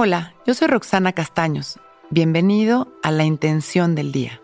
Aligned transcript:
Hola, 0.00 0.32
yo 0.46 0.54
soy 0.54 0.68
Roxana 0.68 1.12
Castaños. 1.12 1.80
Bienvenido 2.08 2.86
a 3.02 3.10
La 3.10 3.24
Intención 3.24 3.96
del 3.96 4.12
Día, 4.12 4.40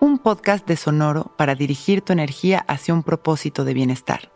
un 0.00 0.18
podcast 0.18 0.66
de 0.66 0.76
Sonoro 0.76 1.30
para 1.36 1.54
dirigir 1.54 2.02
tu 2.02 2.12
energía 2.12 2.64
hacia 2.66 2.94
un 2.94 3.04
propósito 3.04 3.64
de 3.64 3.74
bienestar. 3.74 4.32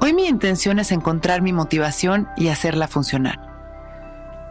Hoy 0.00 0.12
mi 0.12 0.26
intención 0.26 0.78
es 0.78 0.92
encontrar 0.92 1.42
mi 1.42 1.52
motivación 1.52 2.28
y 2.36 2.50
hacerla 2.50 2.86
funcionar. 2.86 3.40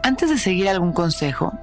Antes 0.02 0.28
de 0.28 0.36
seguir 0.36 0.68
algún 0.68 0.92
consejo, 0.92 1.54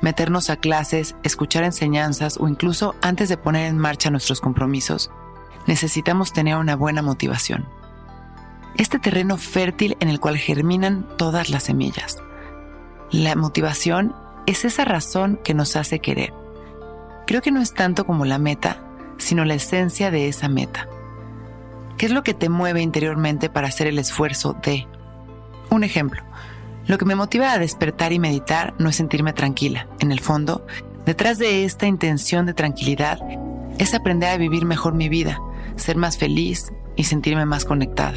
meternos 0.00 0.48
a 0.48 0.58
clases, 0.58 1.16
escuchar 1.24 1.64
enseñanzas 1.64 2.36
o 2.38 2.46
incluso 2.46 2.94
antes 3.02 3.28
de 3.28 3.36
poner 3.36 3.66
en 3.66 3.78
marcha 3.78 4.10
nuestros 4.10 4.40
compromisos, 4.40 5.10
necesitamos 5.66 6.32
tener 6.32 6.54
una 6.54 6.76
buena 6.76 7.02
motivación. 7.02 7.66
Este 8.76 8.98
terreno 8.98 9.36
fértil 9.36 9.96
en 10.00 10.08
el 10.08 10.18
cual 10.18 10.36
germinan 10.36 11.06
todas 11.16 11.48
las 11.48 11.64
semillas. 11.64 12.18
La 13.12 13.36
motivación 13.36 14.14
es 14.46 14.64
esa 14.64 14.84
razón 14.84 15.38
que 15.44 15.54
nos 15.54 15.76
hace 15.76 16.00
querer. 16.00 16.32
Creo 17.26 17.40
que 17.40 17.52
no 17.52 17.60
es 17.60 17.72
tanto 17.72 18.04
como 18.04 18.24
la 18.24 18.38
meta, 18.38 18.82
sino 19.16 19.44
la 19.44 19.54
esencia 19.54 20.10
de 20.10 20.28
esa 20.28 20.48
meta. 20.48 20.88
¿Qué 21.96 22.06
es 22.06 22.12
lo 22.12 22.24
que 22.24 22.34
te 22.34 22.48
mueve 22.48 22.82
interiormente 22.82 23.48
para 23.48 23.68
hacer 23.68 23.86
el 23.86 23.98
esfuerzo 24.00 24.56
de? 24.64 24.88
Un 25.70 25.84
ejemplo. 25.84 26.22
Lo 26.88 26.98
que 26.98 27.04
me 27.04 27.14
motiva 27.14 27.52
a 27.52 27.58
despertar 27.58 28.12
y 28.12 28.18
meditar 28.18 28.74
no 28.78 28.88
es 28.88 28.96
sentirme 28.96 29.32
tranquila. 29.32 29.86
En 30.00 30.10
el 30.10 30.18
fondo, 30.18 30.66
detrás 31.06 31.38
de 31.38 31.64
esta 31.64 31.86
intención 31.86 32.44
de 32.44 32.54
tranquilidad 32.54 33.20
es 33.78 33.94
aprender 33.94 34.30
a 34.30 34.36
vivir 34.36 34.64
mejor 34.64 34.94
mi 34.94 35.08
vida, 35.08 35.40
ser 35.76 35.96
más 35.96 36.18
feliz 36.18 36.72
y 36.96 37.04
sentirme 37.04 37.46
más 37.46 37.64
conectada. 37.64 38.16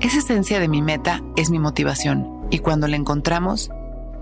Esa 0.00 0.18
esencia 0.18 0.60
de 0.60 0.68
mi 0.68 0.80
meta 0.80 1.22
es 1.36 1.50
mi 1.50 1.58
motivación 1.58 2.46
y 2.50 2.60
cuando 2.60 2.86
la 2.86 2.94
encontramos, 2.94 3.72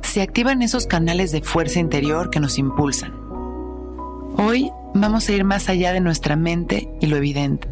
se 0.01 0.23
activan 0.23 0.63
esos 0.63 0.87
canales 0.87 1.33
de 1.33 1.43
fuerza 1.43 1.81
interior 1.81 2.31
que 2.31 2.41
nos 2.41 2.59
impulsan. 2.59 3.13
Hoy 4.39 4.71
vamos 4.95 5.29
a 5.29 5.33
ir 5.33 5.45
más 5.45 5.69
allá 5.69 5.93
de 5.93 6.01
nuestra 6.01 6.35
mente 6.35 6.89
y 6.99 7.07
lo 7.07 7.17
evidente. 7.17 7.69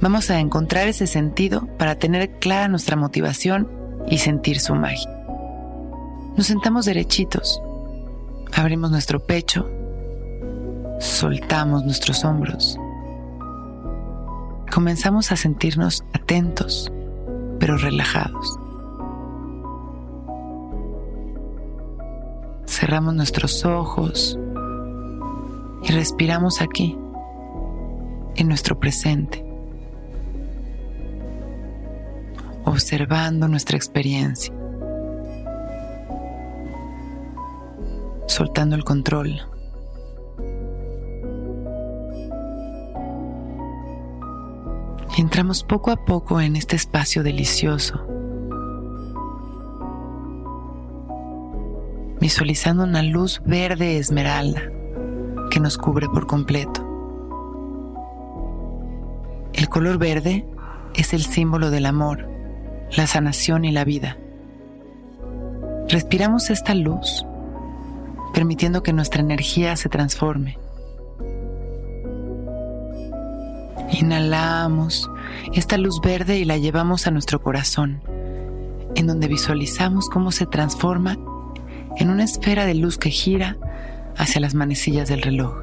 Vamos 0.00 0.28
a 0.30 0.40
encontrar 0.40 0.88
ese 0.88 1.06
sentido 1.06 1.68
para 1.78 1.94
tener 1.94 2.30
clara 2.40 2.66
nuestra 2.66 2.96
motivación 2.96 3.68
y 4.10 4.18
sentir 4.18 4.58
su 4.58 4.74
magia. 4.74 5.10
Nos 6.36 6.48
sentamos 6.48 6.84
derechitos, 6.84 7.62
abrimos 8.52 8.90
nuestro 8.90 9.24
pecho, 9.24 9.70
soltamos 10.98 11.84
nuestros 11.84 12.24
hombros. 12.24 12.76
Comenzamos 14.72 15.30
a 15.30 15.36
sentirnos 15.36 16.04
atentos, 16.12 16.92
pero 17.58 17.76
relajados. 17.76 18.58
Cerramos 22.66 23.14
nuestros 23.14 23.64
ojos 23.64 24.38
y 25.82 25.92
respiramos 25.92 26.60
aquí, 26.60 26.98
en 28.36 28.48
nuestro 28.48 28.78
presente. 28.78 29.46
observando 32.66 33.46
nuestra 33.46 33.76
experiencia, 33.76 34.52
soltando 38.26 38.74
el 38.74 38.84
control. 38.84 39.40
Entramos 45.16 45.62
poco 45.62 45.90
a 45.90 46.04
poco 46.04 46.40
en 46.40 46.56
este 46.56 46.76
espacio 46.76 47.22
delicioso, 47.22 48.06
visualizando 52.20 52.84
una 52.84 53.02
luz 53.02 53.40
verde 53.44 53.98
esmeralda 53.98 54.62
que 55.50 55.60
nos 55.60 55.78
cubre 55.78 56.08
por 56.08 56.26
completo. 56.26 56.82
El 59.54 59.68
color 59.68 59.98
verde 59.98 60.46
es 60.94 61.14
el 61.14 61.22
símbolo 61.22 61.70
del 61.70 61.86
amor 61.86 62.36
la 62.94 63.06
sanación 63.06 63.64
y 63.64 63.72
la 63.72 63.84
vida. 63.84 64.16
Respiramos 65.88 66.50
esta 66.50 66.74
luz, 66.74 67.26
permitiendo 68.32 68.82
que 68.82 68.92
nuestra 68.92 69.20
energía 69.20 69.76
se 69.76 69.88
transforme. 69.88 70.58
Inhalamos 73.98 75.10
esta 75.54 75.78
luz 75.78 76.02
verde 76.02 76.38
y 76.38 76.44
la 76.44 76.58
llevamos 76.58 77.06
a 77.06 77.10
nuestro 77.10 77.42
corazón, 77.42 78.02
en 78.94 79.06
donde 79.06 79.26
visualizamos 79.26 80.10
cómo 80.10 80.32
se 80.32 80.44
transforma 80.44 81.16
en 81.96 82.10
una 82.10 82.24
esfera 82.24 82.66
de 82.66 82.74
luz 82.74 82.98
que 82.98 83.08
gira 83.08 83.56
hacia 84.18 84.42
las 84.42 84.54
manecillas 84.54 85.08
del 85.08 85.22
reloj, 85.22 85.62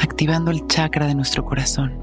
activando 0.00 0.50
el 0.50 0.66
chakra 0.66 1.06
de 1.06 1.14
nuestro 1.14 1.46
corazón. 1.46 1.94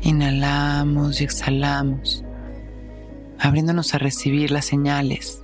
Inhalamos 0.00 1.20
y 1.20 1.24
exhalamos, 1.24 2.24
abriéndonos 3.38 3.92
a 3.92 3.98
recibir 3.98 4.50
las 4.50 4.64
señales, 4.64 5.42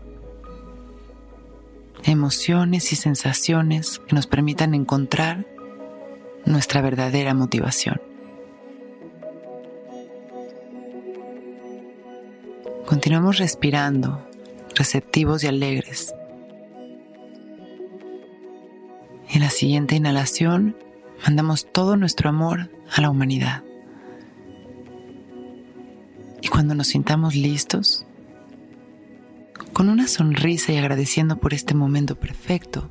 emociones 2.05 2.91
y 2.91 2.97
sensaciones 2.97 4.01
que 4.09 4.15
nos 4.15 4.27
permitan 4.27 4.73
encontrar 4.73 5.54
nuestra 6.47 6.81
verdadera 6.81 7.35
motivación. 7.35 8.01
Continuamos 12.87 13.39
respirando, 13.39 14.27
receptivos 14.75 15.43
y 15.43 15.47
alegres. 15.47 16.15
En 19.31 19.41
la 19.41 19.51
siguiente 19.51 19.97
inhalación, 19.97 20.77
mandamos 21.25 21.73
todo 21.73 21.97
nuestro 21.97 22.29
amor 22.29 22.71
a 22.95 23.01
la 23.01 23.11
humanidad. 23.11 23.63
Y 26.43 26.49
cuando 26.49 26.75
nos 26.75 26.89
sintamos 26.89 27.35
listos, 27.35 28.07
con 29.73 29.89
una 29.89 30.07
sonrisa 30.07 30.73
y 30.73 30.77
agradeciendo 30.77 31.39
por 31.39 31.55
este 31.55 31.75
momento 31.75 32.17
perfecto, 32.17 32.91